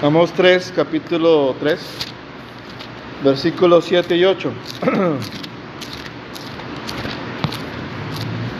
[0.00, 1.80] Amos 3, capítulo 3,
[3.24, 4.52] versículos 7 y 8.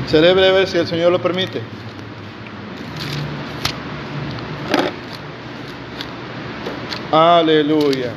[0.09, 1.63] Seré breve si el Señor lo permite.
[7.13, 8.11] Aleluya.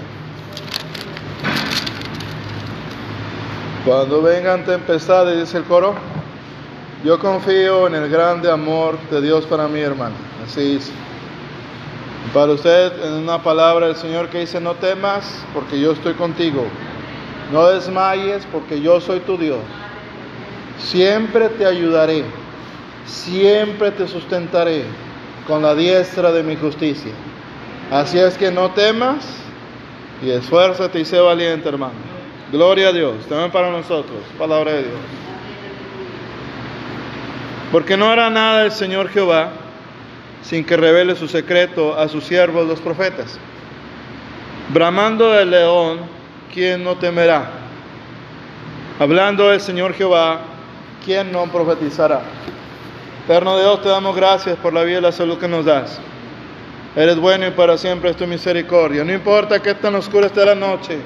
[3.85, 5.93] Cuando vengan tempestades, dice el coro,
[7.05, 10.15] yo confío en el grande amor de Dios para mí, hermano.
[10.43, 10.91] Así es.
[12.33, 16.65] Para usted, en una palabra del Señor que dice, no temas porque yo estoy contigo.
[17.51, 19.59] No desmayes porque yo soy tu Dios.
[20.77, 22.23] Siempre te ayudaré.
[23.05, 24.86] Siempre te sustentaré
[25.46, 27.11] con la diestra de mi justicia.
[27.91, 29.25] Así es que no temas
[30.24, 31.93] y esfuérzate y sé valiente, hermano.
[32.49, 33.25] Gloria a Dios.
[33.27, 34.19] También para nosotros.
[34.38, 34.99] Palabra de Dios.
[37.73, 39.52] Porque no hará nada el Señor Jehová
[40.41, 43.38] sin que revele su secreto a sus siervos los profetas.
[44.69, 45.99] Bramando del león,
[46.53, 47.49] ¿quién no temerá?
[48.99, 50.41] Hablando del Señor Jehová,
[51.03, 52.21] ¿quién no profetizará?
[53.25, 55.99] Eterno Dios, te damos gracias por la vida y la salud que nos das.
[56.95, 59.03] Eres bueno y para siempre es tu misericordia.
[59.03, 60.99] No importa que tan oscura esté la noche,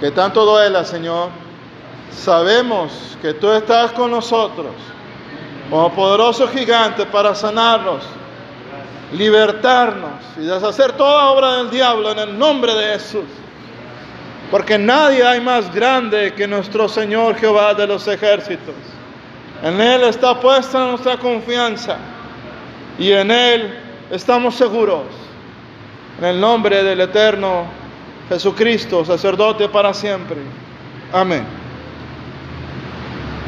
[0.00, 1.30] que tanto duela, Señor.
[2.10, 4.72] Sabemos que tú estás con nosotros
[5.70, 8.02] como poderoso gigante para sanarnos,
[9.12, 13.24] libertarnos y deshacer toda obra del diablo en el nombre de Jesús.
[14.50, 18.74] Porque nadie hay más grande que nuestro Señor Jehová de los ejércitos.
[19.62, 21.96] En Él está puesta nuestra confianza
[22.98, 23.74] y en Él
[24.10, 25.04] estamos seguros.
[26.18, 27.66] En el nombre del eterno
[28.28, 30.38] Jesucristo, sacerdote para siempre.
[31.12, 31.44] Amén.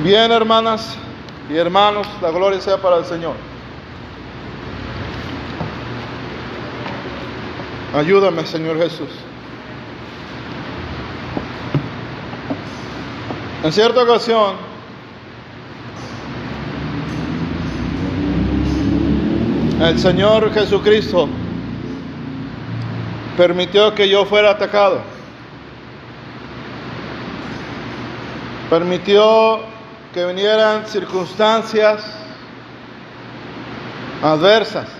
[0.02, 0.96] Bien, hermanas
[1.50, 3.49] y hermanos, la gloria sea para el Señor.
[7.94, 9.08] Ayúdame, Señor Jesús.
[13.64, 14.54] En cierta ocasión,
[19.80, 21.28] el Señor Jesucristo
[23.36, 25.00] permitió que yo fuera atacado.
[28.70, 29.60] Permitió
[30.14, 32.04] que vinieran circunstancias
[34.22, 34.99] adversas.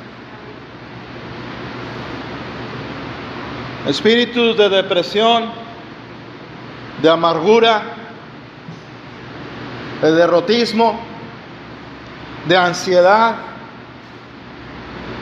[3.86, 5.50] Espíritus de depresión,
[7.00, 7.82] de amargura,
[10.02, 11.00] de derrotismo,
[12.46, 13.36] de ansiedad,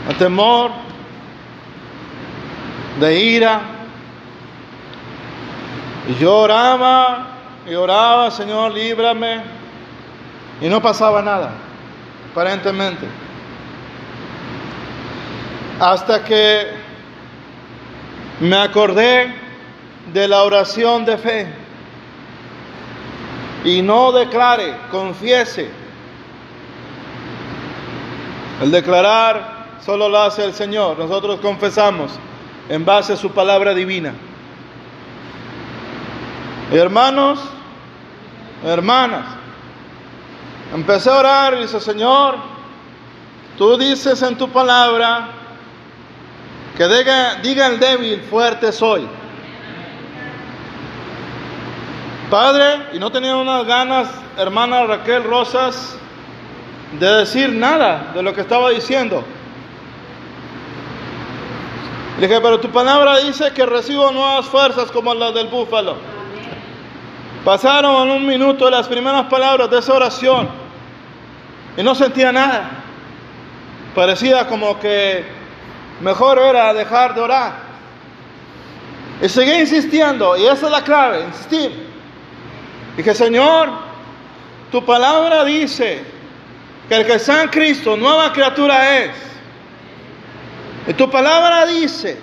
[0.09, 0.73] de temor,
[2.99, 3.61] de ira.
[6.09, 7.29] Y yo oraba
[7.67, 9.43] y oraba, Señor, líbrame.
[10.61, 11.53] Y no pasaba nada,
[12.33, 13.07] aparentemente.
[15.79, 16.78] Hasta que
[18.41, 19.35] me acordé
[20.13, 21.47] de la oración de fe.
[23.65, 25.71] Y no declare, confiese.
[28.63, 30.99] El declarar solo lo hace el Señor.
[30.99, 32.13] Nosotros confesamos
[32.69, 34.15] en base a su palabra divina.
[36.71, 37.41] Hermanos,
[38.65, 39.25] hermanas,
[40.75, 42.37] empecé a orar y dice, Señor,
[43.57, 45.38] tú dices en tu palabra
[46.79, 49.05] que diga, diga el débil, fuerte soy.
[52.31, 55.99] Padre, y no tenía unas ganas, hermana Raquel Rosas,
[57.01, 59.25] de decir nada de lo que estaba diciendo.
[62.21, 65.97] Le dije, pero tu palabra dice que recibo nuevas fuerzas como las del búfalo.
[67.45, 70.49] Pasaron en un minuto las primeras palabras de esa oración
[71.77, 72.71] y no sentía nada.
[73.97, 75.38] Parecía como que
[76.01, 77.53] mejor era dejar de orar.
[79.21, 81.89] Y seguí insistiendo, y esa es la clave, insistir.
[82.97, 83.69] Dije, Señor,
[84.71, 86.05] tu palabra dice
[86.89, 89.11] que el que está en Cristo, nueva criatura es.
[90.87, 92.19] Y tu palabra dice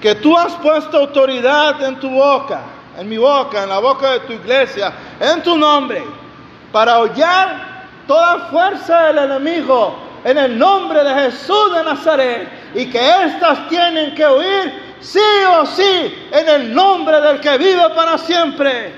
[0.00, 2.62] que tú has puesto autoridad en tu boca,
[2.98, 6.02] en mi boca, en la boca de tu iglesia, en tu nombre,
[6.72, 13.24] para hollar toda fuerza del enemigo en el nombre de Jesús de Nazaret y que
[13.24, 15.18] éstas tienen que huir sí
[15.58, 18.92] o sí en el nombre del que vive para siempre.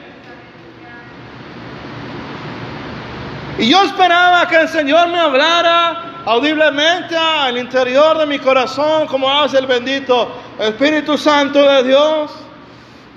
[3.58, 9.30] Y yo esperaba que el Señor me hablara audiblemente al interior de mi corazón, como
[9.30, 12.32] hace el bendito Espíritu Santo de Dios.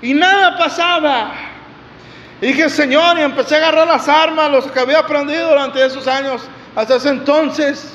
[0.02, 1.32] Y nada pasaba.
[2.40, 6.06] Y dije, Señor, y empecé a agarrar las armas, los que había aprendido durante esos
[6.06, 6.42] años,
[6.74, 7.92] hasta ese entonces.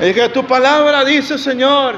[0.00, 1.96] Y dije, tu palabra dice, Señor,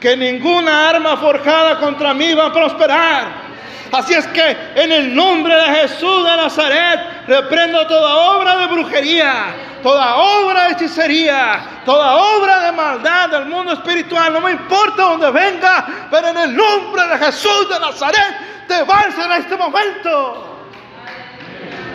[0.00, 3.50] que ninguna arma forjada contra mí va a prosperar.
[3.92, 9.54] Así es que en el nombre de Jesús de Nazaret reprendo toda obra de brujería,
[9.82, 14.32] toda obra de hechicería, toda obra de maldad del mundo espiritual.
[14.32, 19.18] No me importa dónde venga, pero en el nombre de Jesús de Nazaret te vas
[19.18, 20.46] en este momento.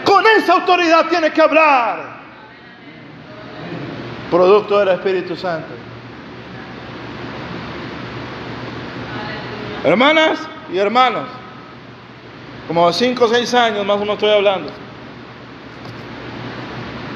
[0.03, 2.14] Con esa autoridad tiene que hablar.
[4.29, 5.67] Producto del Espíritu Santo.
[9.83, 10.39] Hermanas
[10.73, 11.27] y hermanos,
[12.67, 14.71] como cinco o seis años más o menos estoy hablando.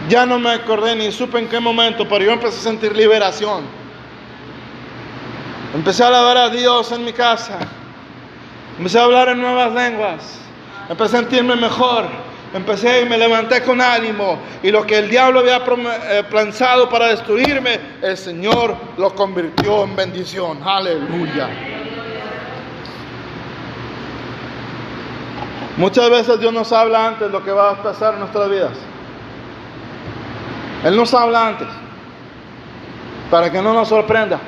[0.07, 3.63] Ya no me acordé ni supe en qué momento, pero yo empecé a sentir liberación.
[5.73, 7.59] Empecé a alabar a Dios en mi casa.
[8.77, 10.39] Empecé a hablar en nuevas lenguas.
[10.89, 12.05] Empecé a sentirme mejor.
[12.53, 14.39] Empecé y me levanté con ánimo.
[14.63, 19.95] Y lo que el diablo había eh, planzado para destruirme, el Señor lo convirtió en
[19.95, 20.59] bendición.
[20.63, 21.49] Aleluya.
[25.77, 28.73] Muchas veces Dios nos habla antes de lo que va a pasar en nuestras vidas.
[30.83, 31.67] Él nos habla antes
[33.29, 34.39] para que no nos sorprenda,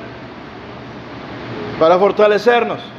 [1.78, 2.91] para fortalecernos.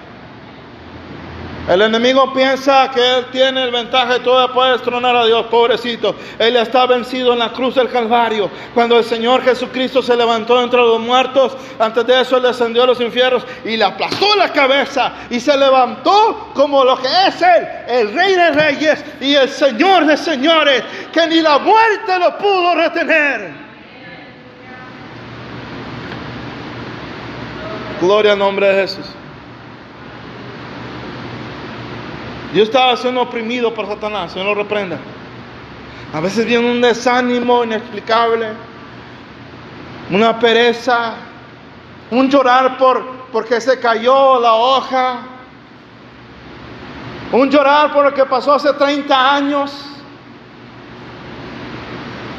[1.67, 6.13] El enemigo piensa que él tiene el ventaja y todo puede destronar a Dios, pobrecito.
[6.37, 8.49] Él está vencido en la cruz del Calvario.
[8.73, 12.87] Cuando el Señor Jesucristo se levantó entre los muertos, antes de eso él descendió a
[12.87, 17.67] los infiernos y le aplastó la cabeza y se levantó como lo que es él,
[17.87, 20.83] el Rey de Reyes y el Señor de Señores,
[21.13, 23.63] que ni la muerte lo pudo retener.
[28.01, 29.22] Gloria al nombre de Jesús.
[32.53, 34.99] Yo estaba siendo oprimido por Satanás, Señor lo reprenda.
[36.13, 38.49] A veces viene un desánimo inexplicable,
[40.11, 41.15] una pereza,
[42.11, 45.21] un llorar por porque se cayó la hoja,
[47.31, 49.89] un llorar por lo que pasó hace 30 años.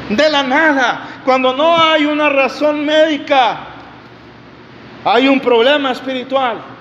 [0.07, 3.57] De la nada, cuando no hay una razón médica,
[5.03, 6.74] hay un problema espiritual.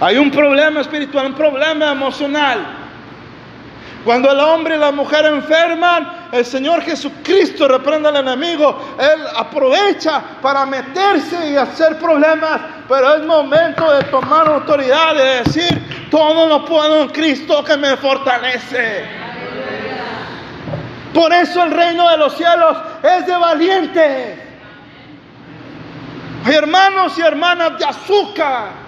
[0.00, 2.80] Hay un problema espiritual, un problema emocional.
[4.04, 8.96] Cuando el hombre y la mujer enferman, el Señor Jesucristo reprende al enemigo.
[8.98, 12.60] Él aprovecha para meterse y hacer problemas.
[12.88, 17.94] Pero es momento de tomar autoridad, de decir, todo lo puedo en Cristo que me
[17.98, 19.04] fortalece.
[21.12, 24.38] Por eso el reino de los cielos es de valientes.
[26.46, 28.79] Hermanos y hermanas de azúcar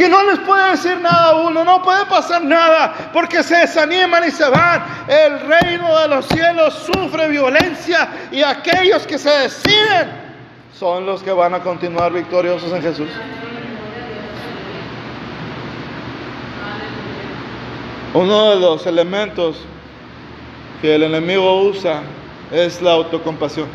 [0.00, 4.26] que no les puede decir nada a uno, no puede pasar nada, porque se desaniman
[4.26, 4.82] y se van.
[5.06, 10.10] El reino de los cielos sufre violencia y aquellos que se deciden
[10.72, 13.10] son los que van a continuar victoriosos en Jesús.
[18.14, 19.58] Uno de los elementos
[20.80, 22.00] que el enemigo usa
[22.50, 23.68] es la autocompasión.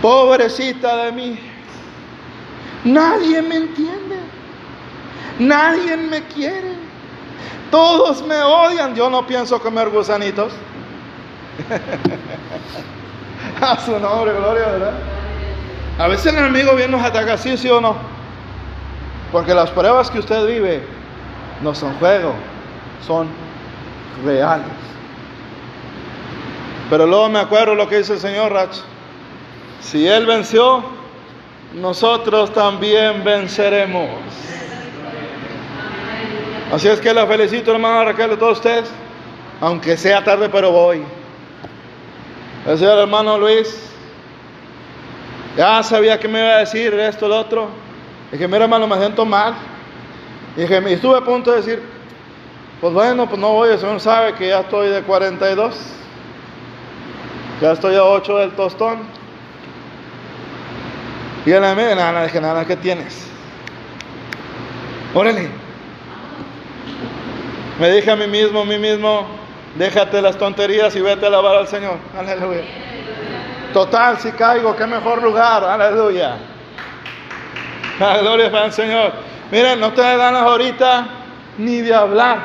[0.00, 1.47] Pobrecita de mí,
[2.84, 4.16] Nadie me entiende.
[5.38, 6.74] Nadie me quiere.
[7.70, 8.94] Todos me odian.
[8.94, 10.52] Yo no pienso comer gusanitos.
[13.60, 14.92] A su nombre, gloria, ¿verdad?
[15.98, 17.96] A veces el enemigo viene nos ataca, sí, sí o no.
[19.32, 20.82] Porque las pruebas que usted vive
[21.60, 22.34] no son juego,
[23.04, 23.26] son
[24.24, 24.66] reales.
[26.88, 28.76] Pero luego me acuerdo lo que dice el Señor Rach.
[29.80, 30.84] Si Él venció,
[31.74, 34.10] nosotros también venceremos.
[36.72, 38.90] Así es que la felicito, hermano Raquel, a todos ustedes,
[39.60, 41.02] aunque sea tarde, pero voy.
[42.66, 43.90] El hermano Luis,
[45.56, 47.68] ya sabía que me iba a decir esto, lo otro.
[48.30, 49.54] Y que mira, hermano, me siento mal.
[50.56, 51.82] Y que estuve a punto de decir,
[52.80, 55.74] pues bueno, pues no voy, el Señor sabe que ya estoy de 42.
[57.62, 59.17] Ya estoy a 8 del tostón.
[61.48, 63.26] Y a la media, nada, nada, nada, ¿qué tienes?
[65.14, 65.48] Órale.
[67.80, 69.26] Me dije a mí mismo, a mí mismo,
[69.76, 71.96] déjate las tonterías y vete a alabar al Señor.
[72.18, 72.60] Aleluya.
[73.72, 75.64] Total, si caigo, qué mejor lugar.
[75.64, 76.36] Aleluya.
[77.98, 79.12] Aleluya para el Señor.
[79.50, 81.06] Miren, no te ganas ahorita
[81.56, 82.40] ni de hablar.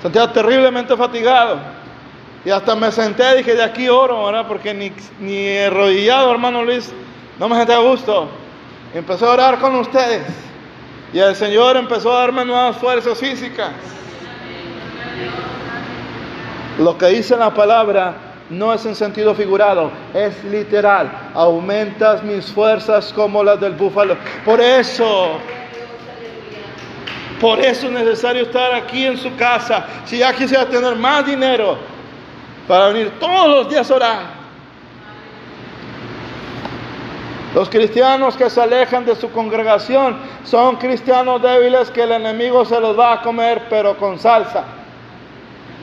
[0.00, 1.60] Sentía terriblemente fatigado.
[2.46, 4.46] Y hasta me senté, dije, de aquí oro, ¿verdad?
[4.48, 6.94] Porque ni, ni arrodillado, hermano Luis,
[7.38, 8.28] no me senté a gusto.
[8.94, 10.24] Empezó a orar con ustedes.
[11.12, 13.70] Y el Señor empezó a darme nuevas fuerzas físicas.
[16.78, 18.14] Lo que dice la palabra,
[18.50, 21.10] no es en sentido figurado, es literal.
[21.34, 24.16] Aumentas mis fuerzas como las del búfalo.
[24.44, 25.38] Por eso,
[27.40, 29.86] por eso es necesario estar aquí en su casa.
[30.04, 31.78] Si ya quisiera tener más dinero
[32.66, 34.37] para venir todos los días a orar.
[37.58, 42.78] Los cristianos que se alejan de su congregación son cristianos débiles que el enemigo se
[42.78, 44.62] los va a comer, pero con salsa.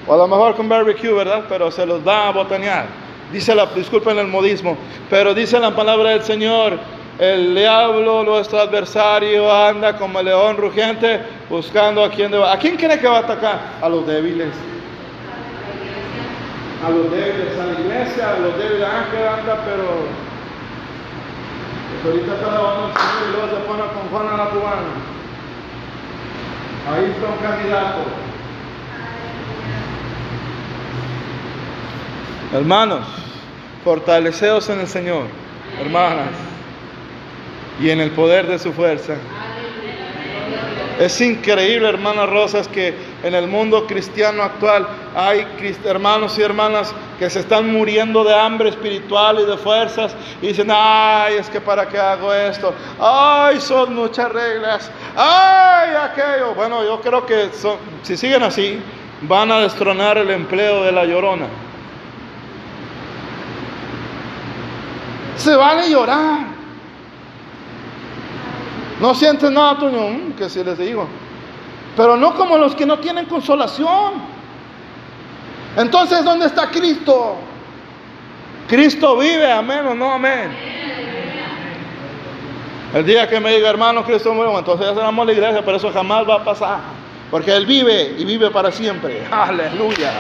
[0.07, 1.43] O a lo mejor con barbecue, ¿verdad?
[1.49, 2.85] Pero se los va a botanear.
[3.29, 4.77] Dice la, disculpen el modismo,
[5.09, 6.79] pero dice la palabra del Señor,
[7.19, 12.97] el diablo, nuestro adversario, anda como el león rugiente buscando a quien ¿A quién cree
[12.97, 13.59] que va a atacar?
[13.81, 14.53] A los débiles.
[16.87, 18.87] A los débiles, a la iglesia, a los débiles.
[18.87, 20.24] Ángel anda, pero
[22.03, 25.15] ahorita está lavando el Señor y luego se pone con Juana la cubana.
[26.91, 27.99] Ahí está un candidato.
[32.53, 33.05] Hermanos,
[33.83, 35.25] fortaleceos en el Señor,
[35.81, 36.29] hermanas,
[37.79, 39.15] y en el poder de su fuerza.
[40.99, 45.47] Es increíble, hermanas Rosas, que en el mundo cristiano actual hay
[45.85, 50.67] hermanos y hermanas que se están muriendo de hambre espiritual y de fuerzas y dicen,
[50.69, 56.53] ay, es que para qué hago esto, ay, son muchas reglas, ay, aquello.
[56.53, 57.49] Bueno, yo creo que
[58.03, 58.77] si siguen así,
[59.21, 61.47] van a destronar el empleo de la llorona.
[65.37, 66.39] Se van a llorar.
[68.99, 71.07] No sientes nada, Toño, mm, que si les digo.
[71.95, 74.34] Pero no como los que no tienen consolación.
[75.77, 77.37] Entonces, ¿dónde está Cristo?
[78.67, 80.51] Cristo vive, amén o no amén.
[82.93, 85.91] El día que me diga, hermano, Cristo murió, entonces ya cerramos la iglesia, pero eso
[85.91, 86.79] jamás va a pasar.
[87.29, 89.27] Porque Él vive y vive para siempre.
[89.31, 90.13] Aleluya.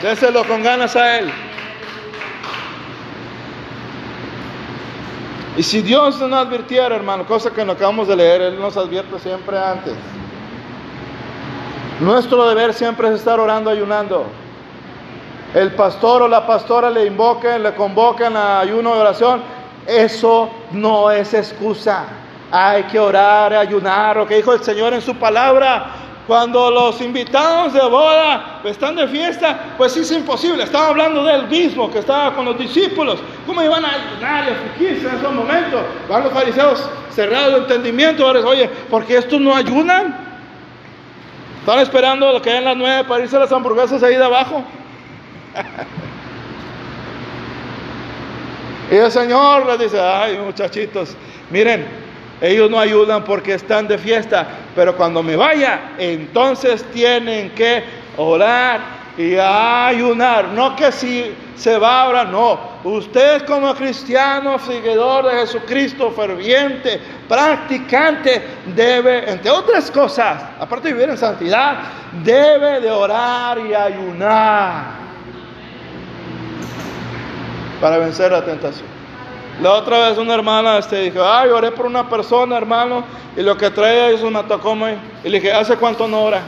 [0.00, 1.32] Déselo con ganas a Él.
[5.56, 9.18] Y si Dios nos advirtiera, hermano, cosa que no acabamos de leer, Él nos advierte
[9.18, 9.94] siempre antes.
[12.00, 14.26] Nuestro deber siempre es estar orando, ayunando.
[15.52, 19.42] El pastor o la pastora le invoquen, le convocan a ayuno y oración.
[19.84, 22.04] Eso no es excusa.
[22.52, 25.86] Hay que orar, ayunar, lo que dijo el Señor en su palabra.
[26.28, 30.62] Cuando los invitados de boda están de fiesta, pues es imposible.
[30.62, 33.18] Estaba hablando del mismo que estaba con los discípulos.
[33.44, 34.44] ¿Cómo iban a ayudar
[34.78, 35.80] y en esos momentos?
[36.08, 38.24] Van los fariseos cerrados de entendimiento.
[38.24, 40.27] Oye, ¿por qué estos no ayunan?
[41.68, 44.64] Están esperando que hay en las nueve para irse a las hamburguesas ahí de abajo.
[48.90, 51.14] y el Señor les dice, ay muchachitos,
[51.50, 51.86] miren,
[52.40, 57.84] ellos no ayudan porque están de fiesta, pero cuando me vaya, entonces tienen que
[58.16, 58.80] orar
[59.18, 60.48] y ayunar.
[60.48, 62.77] No que si se va ahora, no.
[62.88, 68.42] Usted como cristiano, seguidor de Jesucristo, ferviente, practicante,
[68.74, 71.80] debe, entre otras cosas, aparte de vivir en santidad,
[72.24, 74.84] debe de orar y ayunar
[77.78, 78.88] para vencer la tentación.
[79.60, 83.04] La otra vez una hermana este, dijo, ay, oré por una persona, hermano,
[83.36, 84.92] y lo que trae es una tacoma.
[85.22, 86.40] Y le dije, ¿hace cuánto no ora?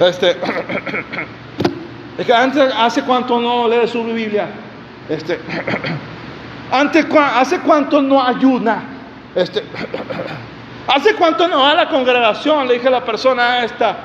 [0.00, 0.36] Este,
[2.34, 4.63] antes, ¿hace cuánto no lee su Biblia?
[5.08, 5.38] Este,
[6.70, 8.82] ¿hace cuánto no ayuna?
[9.34, 9.62] Este,
[10.88, 12.66] ¿hace cuánto no va a la congregación?
[12.68, 13.96] Le dije a la persona esta,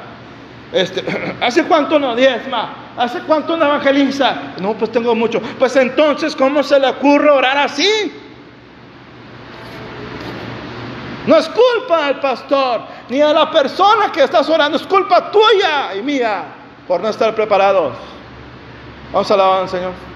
[0.72, 1.04] este,
[1.42, 2.74] ¿hace cuánto no diezma?
[2.98, 4.36] ¿Hace cuánto no evangeliza?
[4.60, 5.42] No, pues tengo mucho.
[5.58, 7.90] Pues entonces, ¿cómo se le ocurre orar así?
[11.26, 15.96] No es culpa del pastor, ni a la persona que estás orando, es culpa tuya
[15.96, 16.44] y mía
[16.88, 17.94] por no estar preparados.
[19.14, 20.09] Vamos a alabar al Señor.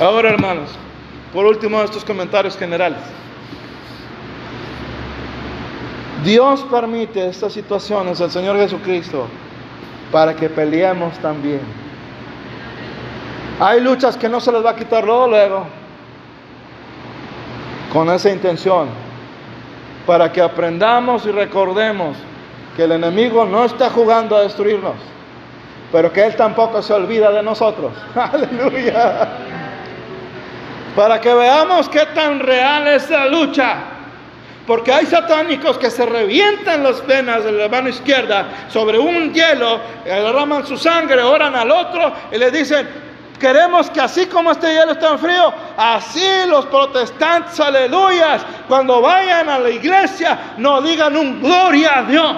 [0.00, 0.68] Ahora, hermanos,
[1.32, 2.98] por último, estos comentarios generales.
[6.22, 9.26] Dios permite estas situaciones, el Señor Jesucristo,
[10.12, 11.60] para que peleemos también.
[13.58, 15.66] Hay luchas que no se les va a quitar luego, luego
[17.90, 18.88] con esa intención,
[20.06, 22.18] para que aprendamos y recordemos
[22.76, 24.96] que el enemigo no está jugando a destruirnos,
[25.90, 27.92] pero que Él tampoco se olvida de nosotros.
[28.14, 29.45] Aleluya.
[30.96, 33.76] Para que veamos qué tan real es la lucha.
[34.66, 39.78] Porque hay satánicos que se revientan las venas de la mano izquierda sobre un hielo,
[40.04, 42.88] derraman su sangre, oran al otro y le dicen,
[43.38, 49.58] Queremos que así como este hielo está frío, así los protestantes, aleluyas, cuando vayan a
[49.58, 52.36] la iglesia, no digan un gloria a Dios.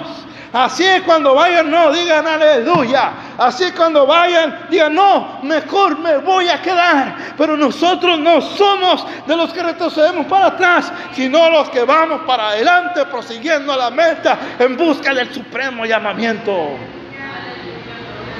[0.51, 3.11] Así cuando vayan, no, digan aleluya.
[3.37, 7.15] Así cuando vayan, digan, no, mejor me voy a quedar.
[7.39, 12.49] Pero nosotros no somos de los que retrocedemos para atrás, sino los que vamos para
[12.49, 16.51] adelante, prosiguiendo a la meta en busca del supremo llamamiento.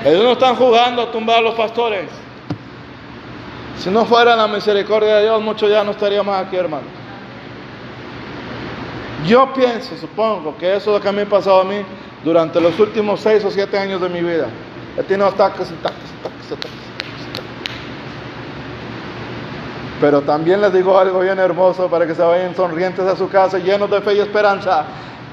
[0.04, 2.10] Ellos no están jugando a tumbar a los pastores.
[3.78, 6.88] Si no fuera la misericordia de Dios, muchos ya no estaríamos aquí, hermano.
[9.26, 11.86] Yo pienso, supongo, que eso es lo que me ha pasado a mí
[12.26, 14.48] durante los últimos seis o siete años de mi vida.
[14.98, 16.89] He tenido ataques, ataques, ataques, ataques.
[20.00, 23.58] Pero también les digo algo bien hermoso para que se vayan sonrientes a su casa,
[23.58, 24.86] llenos de fe y esperanza.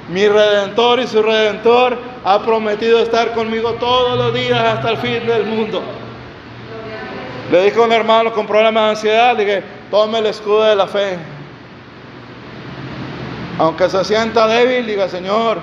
[0.09, 5.27] Mi redentor y su redentor ha prometido estar conmigo todos los días hasta el fin
[5.27, 5.83] del mundo.
[7.51, 10.87] Le dijo a un hermano con problemas de ansiedad, dije, tome el escudo de la
[10.89, 11.17] fe.
[13.59, 15.61] Aunque se sienta débil, diga, Señor,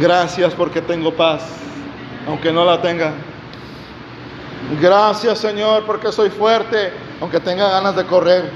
[0.00, 1.42] gracias porque tengo paz,
[2.26, 3.12] aunque no la tenga.
[4.80, 8.50] Gracias, Señor, porque soy fuerte, aunque tenga ganas de correr.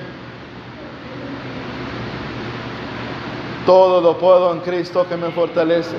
[3.67, 5.97] Todo lo puedo en Cristo que me fortalece.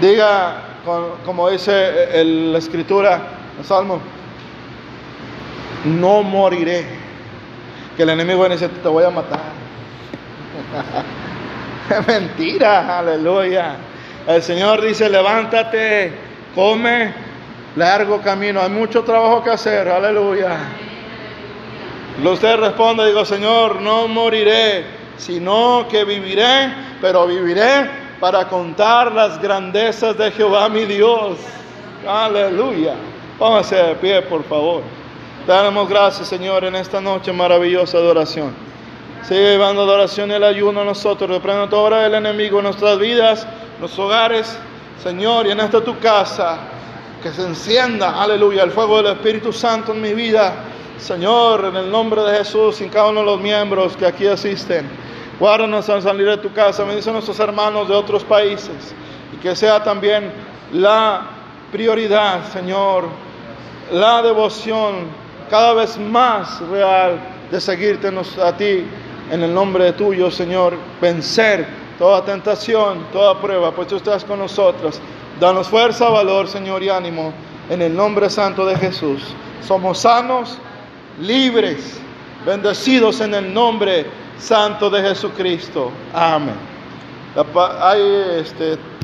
[0.00, 0.62] Diga,
[1.24, 3.20] como dice la escritura,
[3.58, 4.00] el Salmo,
[5.84, 7.04] no moriré.
[7.96, 9.40] Que el enemigo dice, te voy a matar.
[12.06, 13.76] Mentira, aleluya.
[14.26, 16.12] El Señor dice, levántate,
[16.54, 17.12] come,
[17.76, 18.60] largo camino.
[18.60, 20.56] Hay mucho trabajo que hacer, aleluya.
[22.22, 24.84] Usted responde, digo, Señor, no moriré,
[25.16, 27.90] sino que viviré, pero viviré
[28.20, 31.38] para contar las grandezas de Jehová mi Dios.
[32.06, 32.94] Aleluya.
[33.38, 34.82] Póngase de pie, por favor.
[35.46, 38.54] Damos gracias, Señor, en esta noche maravillosa de oración.
[39.22, 41.28] Sigue llevando adoración y el ayuno a nosotros.
[41.28, 43.42] Reprenda toda obra del enemigo en nuestras vidas,
[43.74, 44.56] en nuestros hogares,
[45.02, 46.58] Señor, y en esta tu casa.
[47.22, 50.54] Que se encienda, aleluya, el fuego del Espíritu Santo en mi vida.
[50.98, 54.88] Señor, en el nombre de Jesús, en cada uno de los miembros que aquí asisten.
[55.38, 56.84] Guárdanos al salir de tu casa.
[56.84, 58.94] Bendice a nuestros hermanos de otros países.
[59.32, 60.32] Y que sea también
[60.72, 61.22] la
[61.72, 63.08] prioridad, Señor,
[63.90, 65.08] la devoción
[65.50, 67.18] cada vez más real
[67.50, 68.86] de seguirte a ti
[69.30, 71.66] en el nombre de tuyo, Señor, vencer
[71.98, 75.00] toda tentación, toda prueba, pues tú estás con nosotros.
[75.40, 77.32] Danos fuerza, valor, Señor, y ánimo
[77.70, 79.22] en el nombre santo de Jesús.
[79.66, 80.58] Somos sanos,
[81.20, 82.00] libres,
[82.46, 84.06] bendecidos en el nombre
[84.38, 85.90] santo de Jesucristo.
[86.12, 86.54] Amén.
[87.80, 88.00] Hay
[88.40, 88.78] este